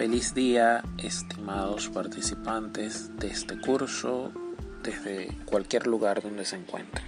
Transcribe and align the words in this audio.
Feliz 0.00 0.32
día, 0.32 0.82
estimados 0.96 1.90
participantes 1.90 3.14
de 3.18 3.26
este 3.26 3.60
curso 3.60 4.32
desde 4.82 5.28
cualquier 5.44 5.86
lugar 5.86 6.22
donde 6.22 6.46
se 6.46 6.56
encuentren. 6.56 7.04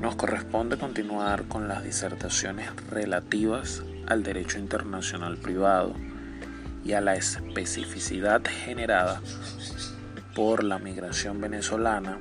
Nos 0.00 0.16
corresponde 0.16 0.78
continuar 0.78 1.44
con 1.48 1.68
las 1.68 1.84
disertaciones 1.84 2.70
relativas 2.88 3.82
al 4.06 4.22
derecho 4.22 4.58
internacional 4.58 5.36
privado 5.36 5.92
y 6.86 6.94
a 6.94 7.02
la 7.02 7.16
especificidad 7.16 8.40
generada 8.64 9.20
por 10.34 10.64
la 10.64 10.78
migración 10.78 11.38
venezolana 11.38 12.18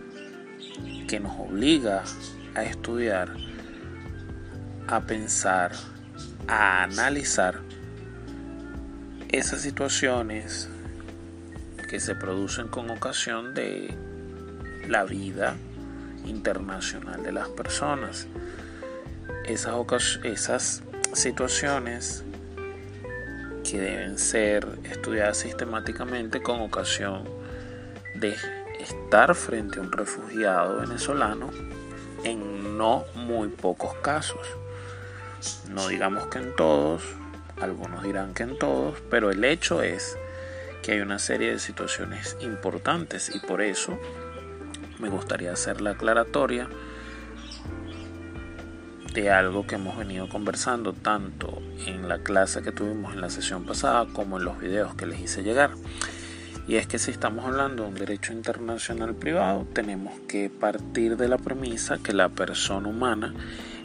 que 1.08 1.22
nos 1.22 1.40
obliga 1.40 2.04
a 2.54 2.64
estudiar, 2.66 3.34
a 4.90 5.00
pensar, 5.00 5.72
a 6.50 6.84
analizar 6.84 7.62
esas 9.32 9.62
situaciones 9.62 10.70
que 11.90 12.00
se 12.00 12.16
producen 12.16 12.68
con 12.68 12.90
ocasión 12.90 13.54
de 13.54 13.94
la 14.88 15.04
vida 15.04 15.56
internacional 16.26 17.24
de 17.24 17.32
las 17.32 17.48
personas. 17.50 18.28
Esas, 19.46 20.20
esas 20.24 20.84
situaciones 21.14 22.24
que 23.70 23.80
deben 23.80 24.18
ser 24.18 24.68
estudiadas 24.84 25.38
sistemáticamente 25.38 26.42
con 26.42 26.60
ocasión 26.62 27.24
de 28.16 28.36
estar 28.80 29.34
frente 29.36 29.80
a 29.80 29.82
un 29.82 29.92
refugiado 29.92 30.80
venezolano 30.80 31.50
en 32.24 32.78
no 32.78 33.06
muy 33.16 33.48
pocos 33.48 33.94
casos. 34.02 34.46
No 35.70 35.88
digamos 35.88 36.28
que 36.28 36.40
en 36.40 36.56
todos, 36.56 37.02
algunos 37.62 38.04
dirán 38.04 38.34
que 38.34 38.44
en 38.44 38.58
todos, 38.58 39.02
pero 39.10 39.32
el 39.32 39.44
hecho 39.44 39.82
es 39.82 40.18
que 40.82 40.94
hay 40.94 41.00
una 41.02 41.20
serie 41.20 41.52
de 41.52 41.60
situaciones 41.60 42.38
importantes 42.42 43.34
y 43.34 43.40
por 43.40 43.62
eso 43.62 44.00
me 45.00 45.10
gustaría 45.10 45.52
hacer 45.52 45.82
la 45.82 45.92
aclaratoria 45.92 46.68
de 49.14 49.30
algo 49.30 49.68
que 49.68 49.76
hemos 49.76 49.98
venido 49.98 50.30
conversando 50.30 50.94
tanto 50.94 51.62
en 51.86 52.08
la 52.08 52.20
clase 52.20 52.62
que 52.62 52.72
tuvimos 52.72 53.14
en 53.14 53.22
la 53.22 53.30
sesión 53.30 53.66
pasada 53.66 54.08
como 54.14 54.38
en 54.38 54.46
los 54.46 54.60
videos 54.60 54.96
que 54.96 55.06
les 55.06 55.20
hice 55.20 55.44
llegar. 55.44 55.72
Y 56.68 56.76
es 56.76 56.88
que 56.88 57.00
si 57.00 57.12
estamos 57.12 57.46
hablando 57.46 57.84
de 57.84 57.90
un 57.90 57.96
derecho 57.96 58.32
internacional 58.32 59.16
privado, 59.16 59.68
tenemos 59.74 60.14
que 60.28 60.50
partir 60.50 61.18
de 61.18 61.28
la 61.28 61.38
premisa 61.38 61.98
que 61.98 62.14
la 62.14 62.30
persona 62.30 62.88
humana 62.88 63.34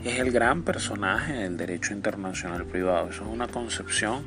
es 0.04 0.18
el 0.18 0.30
gran 0.30 0.62
personaje 0.62 1.32
del 1.32 1.56
derecho 1.56 1.92
internacional 1.92 2.64
privado. 2.64 3.10
Eso 3.10 3.22
es 3.24 3.28
una 3.28 3.48
concepción 3.48 4.24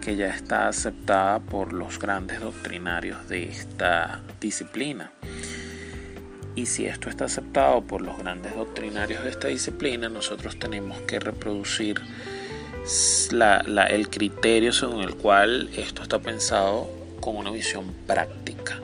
que 0.00 0.16
ya 0.16 0.28
está 0.28 0.68
aceptada 0.68 1.40
por 1.40 1.72
los 1.72 1.98
grandes 1.98 2.40
doctrinarios 2.40 3.28
de 3.28 3.44
esta 3.44 4.20
disciplina. 4.40 5.12
Y 6.54 6.66
si 6.66 6.86
esto 6.86 7.08
está 7.08 7.24
aceptado 7.24 7.82
por 7.82 8.00
los 8.00 8.18
grandes 8.18 8.54
doctrinarios 8.54 9.24
de 9.24 9.30
esta 9.30 9.48
disciplina, 9.48 10.08
nosotros 10.08 10.58
tenemos 10.58 11.00
que 11.02 11.18
reproducir 11.18 12.00
el 13.90 14.08
criterio 14.10 14.72
según 14.72 15.02
el 15.02 15.14
cual 15.16 15.70
esto 15.74 16.02
está 16.02 16.18
pensado 16.18 16.88
con 17.20 17.36
una 17.36 17.50
visión 17.50 17.92
práctica 18.06 18.83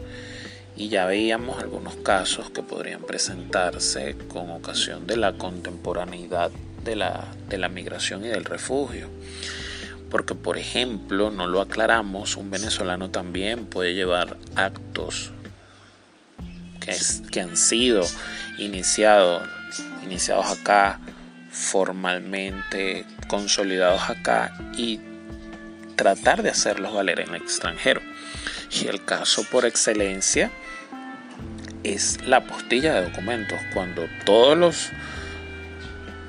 y 0.80 0.88
ya 0.88 1.04
veíamos 1.04 1.62
algunos 1.62 1.94
casos 1.96 2.48
que 2.48 2.62
podrían 2.62 3.02
presentarse 3.02 4.16
con 4.28 4.48
ocasión 4.48 5.06
de 5.06 5.18
la 5.18 5.34
contemporaneidad 5.34 6.50
de 6.82 6.96
la, 6.96 7.28
de 7.50 7.58
la 7.58 7.68
migración 7.68 8.24
y 8.24 8.28
del 8.28 8.46
refugio. 8.46 9.10
Porque, 10.10 10.34
por 10.34 10.56
ejemplo, 10.56 11.30
no 11.30 11.46
lo 11.46 11.60
aclaramos, 11.60 12.38
un 12.38 12.50
venezolano 12.50 13.10
también 13.10 13.66
puede 13.66 13.92
llevar 13.92 14.38
actos 14.56 15.32
que, 16.80 16.96
que 17.30 17.42
han 17.42 17.58
sido 17.58 18.02
iniciados, 18.56 19.46
iniciados 20.02 20.46
acá, 20.46 20.98
formalmente 21.50 23.04
consolidados 23.28 24.08
acá 24.08 24.56
y 24.78 24.98
tratar 25.94 26.42
de 26.42 26.48
hacerlos 26.48 26.94
valer 26.94 27.20
en 27.20 27.34
el 27.34 27.42
extranjero. 27.42 28.00
Y 28.70 28.86
el 28.86 29.04
caso 29.04 29.44
por 29.44 29.66
excelencia 29.66 30.50
es 31.84 32.26
la 32.26 32.44
postilla 32.44 32.94
de 32.94 33.10
documentos. 33.10 33.58
Cuando 33.72 34.06
todos 34.24 34.56
los 34.56 34.90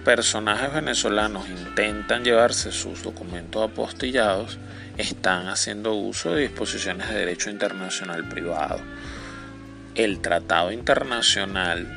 personajes 0.04 0.74
venezolanos 0.74 1.50
intentan 1.50 2.24
llevarse 2.24 2.72
sus 2.72 3.04
documentos 3.04 3.70
apostillados, 3.70 4.58
están 4.98 5.48
haciendo 5.48 5.94
uso 5.94 6.34
de 6.34 6.44
disposiciones 6.44 7.10
de 7.10 7.16
derecho 7.16 7.50
internacional 7.50 8.28
privado. 8.28 8.82
El 9.96 10.22
tratado 10.22 10.72
internacional 10.72 11.88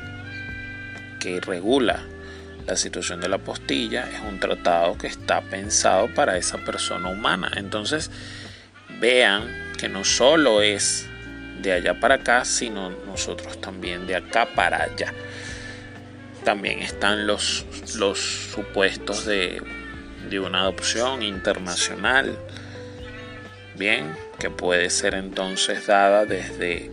que 1.19 1.39
regula 1.41 2.03
la 2.67 2.75
situación 2.75 3.21
de 3.21 3.29
la 3.29 3.37
postilla 3.37 4.09
es 4.09 4.21
un 4.21 4.39
tratado 4.39 4.97
que 4.97 5.07
está 5.07 5.41
pensado 5.41 6.13
para 6.13 6.37
esa 6.37 6.57
persona 6.57 7.09
humana. 7.09 7.51
Entonces, 7.55 8.09
vean 8.99 9.43
que 9.77 9.87
no 9.87 10.03
solo 10.03 10.61
es 10.61 11.07
de 11.61 11.71
allá 11.71 11.99
para 11.99 12.15
acá, 12.15 12.45
sino 12.45 12.89
nosotros 12.89 13.59
también 13.59 14.07
de 14.07 14.15
acá 14.15 14.47
para 14.55 14.83
allá. 14.83 15.13
También 16.43 16.79
están 16.79 17.25
los, 17.25 17.65
los 17.95 18.19
supuestos 18.19 19.25
de, 19.25 19.61
de 20.29 20.39
una 20.39 20.61
adopción 20.61 21.23
internacional, 21.23 22.37
bien, 23.75 24.15
que 24.39 24.49
puede 24.49 24.89
ser 24.89 25.15
entonces 25.15 25.87
dada 25.87 26.25
desde 26.25 26.91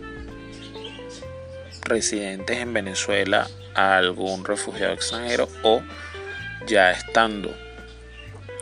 residentes 1.83 2.57
en 2.57 2.73
Venezuela 2.73 3.47
a 3.75 3.97
algún 3.97 4.45
refugiado 4.45 4.93
extranjero 4.93 5.49
o 5.63 5.81
ya 6.65 6.91
estando 6.91 7.53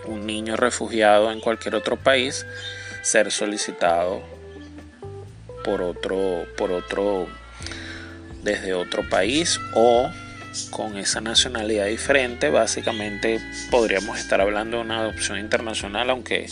un 0.06 0.26
niño 0.26 0.56
refugiado 0.56 1.32
en 1.32 1.40
cualquier 1.40 1.76
otro 1.76 1.96
país, 1.98 2.46
ser 3.04 3.32
solicitado 3.32 4.24
por 5.64 5.82
otro, 5.82 6.46
por 6.58 6.72
otro, 6.72 7.28
desde 8.44 8.74
otro 8.74 9.08
país 9.10 9.60
o 9.74 10.10
con 10.70 10.98
esa 10.98 11.22
nacionalidad 11.22 11.86
diferente, 11.86 12.50
básicamente 12.50 13.40
podríamos 13.70 14.20
estar 14.20 14.42
hablando 14.42 14.78
de 14.78 14.84
una 14.84 15.00
adopción 15.00 15.40
internacional, 15.40 16.10
aunque 16.10 16.46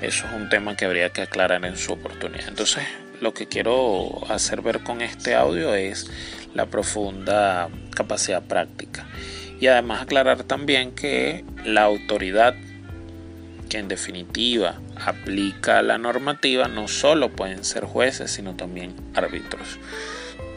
eso 0.00 0.26
es 0.26 0.32
un 0.34 0.48
tema 0.48 0.76
que 0.76 0.84
habría 0.84 1.10
que 1.10 1.22
aclarar 1.22 1.64
en 1.64 1.76
su 1.76 1.92
oportunidad. 1.92 2.48
Entonces, 2.48 2.84
lo 3.20 3.34
que 3.34 3.46
quiero 3.46 4.22
hacer 4.30 4.62
ver 4.62 4.80
con 4.80 5.02
este 5.02 5.34
audio 5.34 5.74
es 5.74 6.10
la 6.54 6.66
profunda 6.66 7.68
capacidad 7.94 8.42
práctica 8.42 9.06
y 9.60 9.66
además 9.66 10.02
aclarar 10.02 10.42
también 10.44 10.92
que 10.92 11.44
la 11.64 11.82
autoridad 11.82 12.54
que 13.70 13.78
en 13.78 13.88
definitiva 13.88 14.80
aplica 15.06 15.80
la 15.80 15.96
normativa 15.96 16.68
no 16.68 16.88
solo 16.88 17.30
pueden 17.30 17.64
ser 17.64 17.84
jueces, 17.84 18.30
sino 18.32 18.56
también 18.56 18.94
árbitros. 19.14 19.78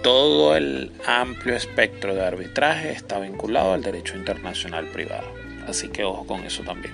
Todo 0.02 0.58
el 0.58 0.92
amplio 1.06 1.56
espectro 1.56 2.14
de 2.16 2.26
arbitraje 2.26 2.92
está 2.92 3.20
vinculado 3.20 3.74
al 3.74 3.84
derecho 3.84 4.18
internacional 4.18 4.88
privado. 4.88 5.32
Así 5.68 5.88
que 5.88 6.04
ojo 6.04 6.26
con 6.26 6.44
eso 6.44 6.64
también. 6.64 6.94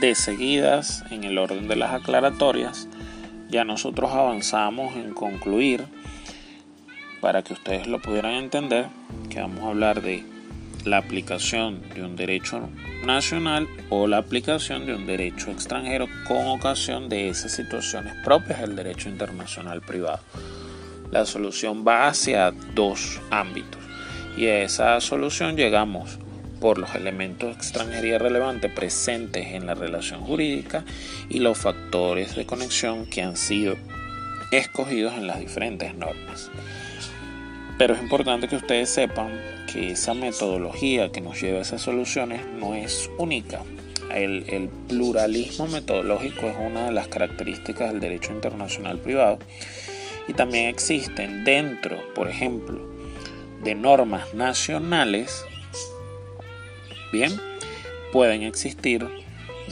De 0.00 0.14
seguidas, 0.14 1.04
en 1.10 1.24
el 1.24 1.38
orden 1.38 1.68
de 1.68 1.76
las 1.76 1.92
aclaratorias, 1.92 2.88
ya 3.50 3.64
nosotros 3.64 4.10
avanzamos 4.12 4.94
en 4.96 5.12
concluir 5.12 5.84
para 7.20 7.42
que 7.42 7.52
ustedes 7.52 7.86
lo 7.86 8.00
pudieran 8.00 8.32
entender 8.32 8.86
que 9.28 9.40
vamos 9.40 9.64
a 9.64 9.68
hablar 9.68 10.02
de 10.02 10.24
la 10.84 10.98
aplicación 10.98 11.82
de 11.94 12.02
un 12.02 12.16
derecho 12.16 12.68
nacional 13.04 13.68
o 13.90 14.06
la 14.06 14.18
aplicación 14.18 14.86
de 14.86 14.94
un 14.94 15.06
derecho 15.06 15.50
extranjero 15.50 16.06
con 16.26 16.46
ocasión 16.48 17.08
de 17.08 17.28
esas 17.28 17.52
situaciones 17.52 18.14
propias 18.24 18.60
del 18.60 18.76
derecho 18.76 19.08
internacional 19.08 19.82
privado. 19.82 20.20
La 21.10 21.26
solución 21.26 21.84
va 21.86 22.08
hacia 22.08 22.52
dos 22.74 23.20
ámbitos 23.30 23.80
y 24.36 24.46
a 24.46 24.62
esa 24.62 25.00
solución 25.00 25.56
llegamos 25.56 26.18
por 26.60 26.78
los 26.78 26.94
elementos 26.94 27.48
de 27.48 27.54
extranjería 27.54 28.18
relevante 28.18 28.68
presentes 28.68 29.48
en 29.48 29.66
la 29.66 29.74
relación 29.74 30.20
jurídica 30.20 30.84
y 31.28 31.38
los 31.40 31.58
factores 31.58 32.36
de 32.36 32.46
conexión 32.46 33.06
que 33.06 33.22
han 33.22 33.36
sido 33.36 33.76
escogidos 34.50 35.14
en 35.14 35.26
las 35.26 35.40
diferentes 35.40 35.94
normas. 35.94 36.50
Pero 37.78 37.94
es 37.94 38.02
importante 38.02 38.46
que 38.46 38.56
ustedes 38.56 38.90
sepan 38.90 39.40
que 39.72 39.92
esa 39.92 40.12
metodología 40.12 41.10
que 41.10 41.22
nos 41.22 41.40
lleva 41.40 41.60
a 41.60 41.62
esas 41.62 41.80
soluciones 41.80 42.42
no 42.58 42.74
es 42.74 43.08
única. 43.16 43.62
El, 44.12 44.44
el, 44.48 44.68
pluralismo 44.68 45.66
metodológico 45.68 46.46
es 46.46 46.56
una 46.58 46.86
de 46.86 46.92
las 46.92 47.08
características 47.08 47.90
del 47.90 48.00
derecho 48.00 48.32
internacional 48.32 48.98
privado 48.98 49.38
Y 50.26 50.32
también 50.32 50.66
existen 50.66 51.44
dentro, 51.44 51.96
por 52.12 52.28
ejemplo, 52.28 52.80
de 53.62 53.74
normas 53.76 54.34
nacionales, 54.34 55.44
bien, 57.12 57.40
pueden 58.12 58.42
existir 58.42 59.06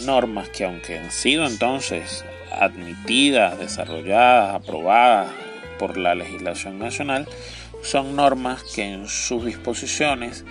normas 0.05 0.49
que 0.49 0.65
aunque 0.65 0.99
han 0.99 1.11
sido 1.11 1.47
entonces 1.47 2.25
admitidas, 2.53 3.59
desarrolladas, 3.59 4.55
aprobadas 4.55 5.31
por 5.79 5.97
la 5.97 6.15
legislación 6.15 6.79
nacional, 6.79 7.27
son 7.83 8.17
normas 8.17 8.63
que 8.75 8.83
en 8.83 9.09
sus 9.09 9.45
disposiciones 9.45 10.45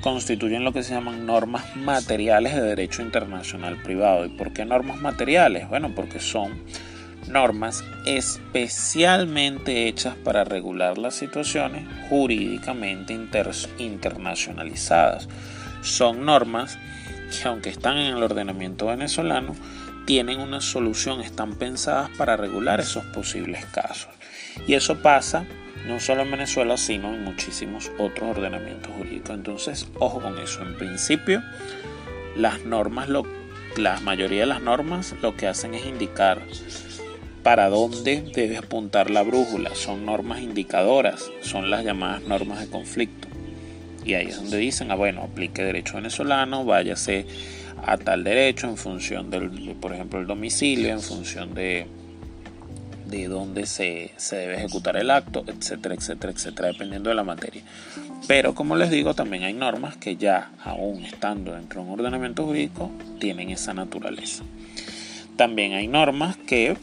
constituyen 0.00 0.64
lo 0.64 0.72
que 0.72 0.82
se 0.82 0.94
llaman 0.94 1.26
normas 1.26 1.76
materiales 1.76 2.54
de 2.54 2.62
derecho 2.62 3.02
internacional 3.02 3.80
privado. 3.82 4.24
¿Y 4.26 4.30
por 4.30 4.52
qué 4.52 4.64
normas 4.64 5.00
materiales? 5.00 5.68
Bueno, 5.68 5.92
porque 5.94 6.18
son 6.18 6.64
normas 7.28 7.84
especialmente 8.04 9.86
hechas 9.86 10.16
para 10.16 10.44
regular 10.44 10.98
las 10.98 11.14
situaciones 11.14 11.84
jurídicamente 12.08 13.14
internacionalizadas. 13.78 15.28
Son 15.82 16.24
normas 16.24 16.78
que 17.30 17.48
aunque 17.48 17.70
están 17.70 17.98
en 17.98 18.16
el 18.16 18.22
ordenamiento 18.22 18.86
venezolano, 18.86 19.54
tienen 20.06 20.40
una 20.40 20.60
solución, 20.60 21.20
están 21.20 21.54
pensadas 21.54 22.10
para 22.16 22.36
regular 22.36 22.80
esos 22.80 23.04
posibles 23.06 23.64
casos. 23.66 24.10
Y 24.66 24.74
eso 24.74 25.00
pasa 25.00 25.44
no 25.86 26.00
solo 26.00 26.22
en 26.22 26.30
Venezuela, 26.30 26.76
sino 26.76 27.12
en 27.14 27.24
muchísimos 27.24 27.90
otros 27.98 28.36
ordenamientos 28.36 28.92
jurídicos. 28.92 29.30
Entonces, 29.30 29.88
ojo 29.98 30.20
con 30.20 30.38
eso. 30.38 30.62
En 30.62 30.76
principio, 30.76 31.42
las 32.36 32.64
normas, 32.64 33.08
lo, 33.08 33.26
la 33.76 33.98
mayoría 34.00 34.40
de 34.40 34.46
las 34.46 34.62
normas 34.62 35.14
lo 35.22 35.36
que 35.36 35.46
hacen 35.46 35.74
es 35.74 35.86
indicar 35.86 36.42
para 37.42 37.68
dónde 37.68 38.22
debe 38.34 38.58
apuntar 38.58 39.10
la 39.10 39.22
brújula. 39.22 39.74
Son 39.74 40.06
normas 40.06 40.40
indicadoras, 40.40 41.30
son 41.42 41.70
las 41.70 41.84
llamadas 41.84 42.22
normas 42.22 42.60
de 42.60 42.68
conflicto. 42.68 43.21
Y 44.04 44.14
ahí 44.14 44.28
es 44.28 44.36
donde 44.36 44.58
dicen, 44.58 44.90
ah, 44.90 44.96
bueno, 44.96 45.22
aplique 45.22 45.62
derecho 45.62 45.94
venezolano, 45.94 46.64
váyase 46.64 47.26
a 47.84 47.96
tal 47.96 48.24
derecho 48.24 48.68
en 48.68 48.76
función 48.76 49.30
del, 49.30 49.76
por 49.80 49.92
ejemplo, 49.92 50.20
el 50.20 50.26
domicilio, 50.26 50.90
en 50.90 51.00
función 51.00 51.54
de, 51.54 51.86
de 53.06 53.28
dónde 53.28 53.66
se, 53.66 54.10
se 54.16 54.36
debe 54.36 54.56
ejecutar 54.56 54.96
el 54.96 55.10
acto, 55.10 55.44
etcétera, 55.46 55.94
etcétera, 55.94 56.32
etcétera, 56.32 56.68
dependiendo 56.68 57.10
de 57.10 57.16
la 57.16 57.24
materia. 57.24 57.62
Pero 58.26 58.54
como 58.54 58.76
les 58.76 58.90
digo, 58.90 59.14
también 59.14 59.42
hay 59.42 59.52
normas 59.52 59.96
que 59.96 60.16
ya, 60.16 60.52
aún 60.64 61.04
estando 61.04 61.54
dentro 61.54 61.82
de 61.82 61.88
un 61.88 61.98
ordenamiento 61.98 62.44
jurídico, 62.44 62.90
tienen 63.18 63.50
esa 63.50 63.74
naturaleza. 63.74 64.44
También 65.36 65.72
hay 65.72 65.88
normas 65.88 66.36
que 66.36 66.76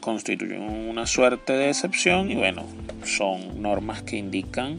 constituyen 0.00 0.60
una 0.62 1.06
suerte 1.06 1.54
de 1.54 1.70
excepción 1.70 2.30
y 2.30 2.34
bueno, 2.34 2.64
son 3.04 3.62
normas 3.62 4.02
que 4.02 4.16
indican 4.16 4.78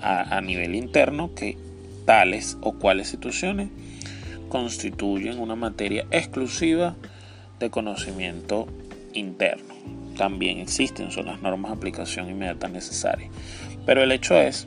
a, 0.00 0.40
nivel 0.40 0.74
interno 0.74 1.34
que 1.34 1.56
tales 2.04 2.56
o 2.60 2.72
cuales 2.72 3.08
situaciones 3.08 3.68
constituyen 4.48 5.38
una 5.38 5.56
materia 5.56 6.06
exclusiva 6.10 6.96
de 7.58 7.70
conocimiento 7.70 8.66
interno. 9.12 9.74
También 10.16 10.58
existen, 10.58 11.10
son 11.10 11.26
las 11.26 11.42
normas 11.42 11.70
de 11.70 11.76
aplicación 11.76 12.30
inmediata 12.30 12.68
necesarias. 12.68 13.30
Pero 13.84 14.02
el 14.02 14.12
hecho 14.12 14.36
es, 14.36 14.66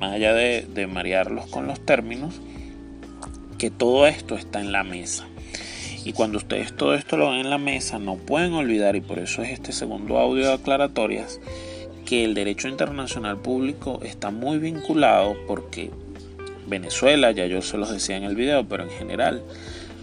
más 0.00 0.12
allá 0.12 0.34
de, 0.34 0.62
de 0.62 0.86
marearlos 0.86 1.46
con 1.46 1.66
los 1.66 1.84
términos, 1.84 2.40
que 3.58 3.70
todo 3.70 4.06
esto 4.06 4.34
está 4.34 4.60
en 4.60 4.72
la 4.72 4.82
mesa. 4.82 5.26
Y 6.04 6.12
cuando 6.14 6.38
ustedes 6.38 6.76
todo 6.76 6.94
esto 6.94 7.16
lo 7.16 7.30
ven 7.30 7.40
en 7.40 7.50
la 7.50 7.58
mesa, 7.58 7.98
no 7.98 8.16
pueden 8.16 8.54
olvidar, 8.54 8.96
y 8.96 9.00
por 9.00 9.20
eso 9.20 9.42
es 9.42 9.50
este 9.50 9.72
segundo 9.72 10.18
audio 10.18 10.48
de 10.48 10.54
aclaratorias, 10.54 11.40
que 12.06 12.24
el 12.24 12.34
derecho 12.34 12.68
internacional 12.68 13.38
público 13.38 14.00
está 14.02 14.30
muy 14.30 14.58
vinculado 14.58 15.36
porque 15.46 15.90
Venezuela, 16.66 17.30
ya 17.32 17.46
yo 17.46 17.62
se 17.62 17.78
los 17.78 17.90
decía 17.90 18.16
en 18.16 18.24
el 18.24 18.36
video, 18.36 18.66
pero 18.68 18.84
en 18.84 18.90
general, 18.90 19.42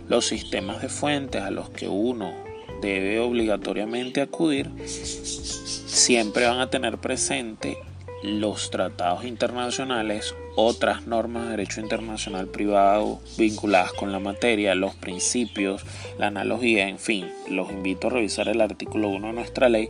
los 0.08 0.26
sistemas 0.26 0.82
de 0.82 0.90
fuentes 0.90 1.42
a 1.42 1.52
los 1.52 1.70
que 1.70 1.88
uno 1.88 2.34
debe 2.82 3.20
obligatoriamente 3.20 4.22
acudir 4.22 4.70
siempre 4.86 6.46
van 6.46 6.60
a 6.60 6.70
tener 6.70 6.98
presente 6.98 7.78
los 8.22 8.70
tratados 8.70 9.24
internacionales, 9.24 10.36
otras 10.56 11.08
normas 11.08 11.46
de 11.46 11.52
derecho 11.52 11.80
internacional 11.80 12.48
privado 12.48 13.22
vinculadas 13.38 13.94
con 13.94 14.12
la 14.12 14.20
materia, 14.20 14.76
los 14.76 14.96
principios, 14.96 15.84
la 16.18 16.28
analogía, 16.28 16.90
en 16.90 17.00
fin, 17.00 17.30
los 17.50 17.72
invito 17.72 18.08
a 18.08 18.12
revisar 18.12 18.50
el 18.50 18.60
artículo 18.60 19.08
1 19.10 19.28
de 19.28 19.34
nuestra 19.34 19.70
ley 19.70 19.90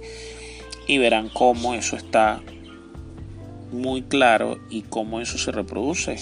y 0.90 0.98
verán 0.98 1.30
cómo 1.30 1.76
eso 1.76 1.96
está 1.96 2.42
muy 3.72 4.02
claro 4.02 4.58
y 4.72 4.82
cómo 4.82 5.22
eso 5.22 5.38
se 5.38 5.52
reproduce 5.52 6.18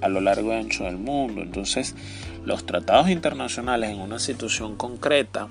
a 0.00 0.08
lo 0.08 0.22
largo 0.22 0.50
y 0.50 0.56
ancho 0.56 0.84
del 0.84 0.96
mundo. 0.96 1.42
Entonces, 1.42 1.94
los 2.42 2.64
tratados 2.64 3.10
internacionales 3.10 3.90
en 3.90 4.00
una 4.00 4.18
situación 4.18 4.76
concreta, 4.76 5.48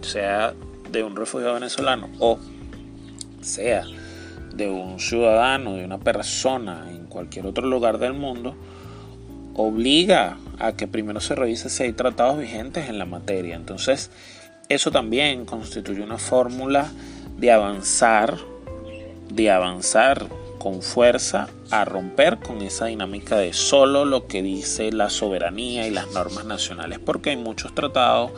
sea 0.00 0.52
de 0.90 1.04
un 1.04 1.14
refugiado 1.14 1.54
venezolano 1.54 2.08
o 2.18 2.40
sea 3.40 3.84
de 4.52 4.68
un 4.68 4.98
ciudadano, 4.98 5.74
de 5.74 5.84
una 5.84 5.98
persona 5.98 6.88
en 6.90 7.06
cualquier 7.06 7.46
otro 7.46 7.68
lugar 7.68 7.98
del 7.98 8.14
mundo, 8.14 8.56
obliga 9.54 10.38
a 10.58 10.72
que 10.72 10.88
primero 10.88 11.20
se 11.20 11.36
revise 11.36 11.70
si 11.70 11.84
hay 11.84 11.92
tratados 11.92 12.40
vigentes 12.40 12.88
en 12.88 12.98
la 12.98 13.04
materia. 13.04 13.54
Entonces, 13.54 14.10
eso 14.68 14.90
también 14.90 15.44
constituye 15.44 16.02
una 16.02 16.18
fórmula 16.18 16.90
de 17.42 17.50
avanzar, 17.50 18.38
de 19.28 19.50
avanzar 19.50 20.28
con 20.58 20.80
fuerza 20.80 21.48
a 21.72 21.84
romper 21.84 22.38
con 22.38 22.62
esa 22.62 22.86
dinámica 22.86 23.36
de 23.36 23.52
solo 23.52 24.04
lo 24.04 24.28
que 24.28 24.42
dice 24.42 24.92
la 24.92 25.10
soberanía 25.10 25.88
y 25.88 25.90
las 25.90 26.12
normas 26.12 26.44
nacionales, 26.44 27.00
porque 27.00 27.30
hay 27.30 27.36
muchos 27.36 27.74
tratados 27.74 28.30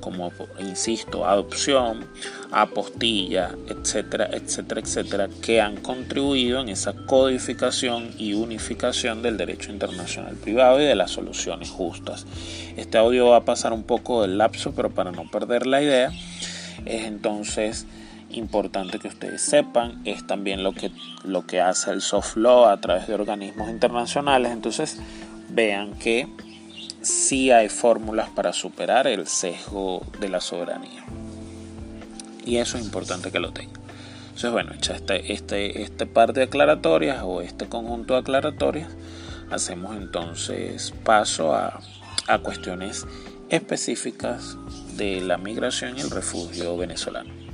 como, 0.00 0.32
insisto, 0.58 1.24
adopción, 1.24 2.08
apostilla, 2.50 3.54
etcétera, 3.68 4.28
etcétera, 4.32 4.80
etcétera, 4.80 5.28
que 5.40 5.60
han 5.60 5.76
contribuido 5.76 6.60
en 6.60 6.68
esa 6.68 6.94
codificación 7.06 8.10
y 8.18 8.32
unificación 8.34 9.22
del 9.22 9.36
derecho 9.36 9.70
internacional 9.70 10.34
privado 10.34 10.82
y 10.82 10.84
de 10.84 10.96
las 10.96 11.12
soluciones 11.12 11.70
justas. 11.70 12.26
Este 12.76 12.98
audio 12.98 13.28
va 13.28 13.36
a 13.36 13.44
pasar 13.44 13.72
un 13.72 13.84
poco 13.84 14.22
del 14.22 14.36
lapso, 14.36 14.72
pero 14.74 14.90
para 14.90 15.12
no 15.12 15.30
perder 15.30 15.64
la 15.64 15.80
idea, 15.80 16.10
es 16.86 17.04
entonces 17.04 17.86
importante 18.30 18.98
que 18.98 19.08
ustedes 19.08 19.42
sepan 19.42 20.00
es 20.04 20.26
también 20.26 20.62
lo 20.62 20.72
que, 20.72 20.90
lo 21.24 21.46
que 21.46 21.60
hace 21.60 21.90
el 21.90 22.02
soft 22.02 22.36
law 22.36 22.66
a 22.66 22.80
través 22.80 23.06
de 23.06 23.14
organismos 23.14 23.70
internacionales. 23.70 24.52
Entonces 24.52 24.98
vean 25.48 25.94
que 25.94 26.28
sí 27.00 27.50
hay 27.50 27.68
fórmulas 27.68 28.28
para 28.30 28.52
superar 28.52 29.06
el 29.06 29.26
sesgo 29.26 30.04
de 30.20 30.28
la 30.28 30.40
soberanía. 30.40 31.04
Y 32.44 32.56
eso 32.56 32.78
es 32.78 32.84
importante 32.84 33.30
que 33.30 33.40
lo 33.40 33.52
tengan. 33.52 33.80
Entonces, 34.28 34.52
bueno, 34.52 34.72
hecha 34.72 34.94
este, 34.94 35.32
este, 35.32 35.82
este 35.82 36.06
par 36.06 36.32
de 36.32 36.44
aclaratorias 36.44 37.22
o 37.24 37.42
este 37.42 37.68
conjunto 37.68 38.14
de 38.14 38.20
aclaratorias, 38.20 38.88
hacemos 39.50 39.96
entonces 39.96 40.94
paso 41.04 41.54
a, 41.54 41.80
a 42.28 42.38
cuestiones 42.38 43.06
específicas 43.48 44.56
de 44.96 45.20
la 45.20 45.38
migración 45.38 45.98
y 45.98 46.02
el 46.02 46.10
refugio 46.10 46.76
venezolano. 46.76 47.47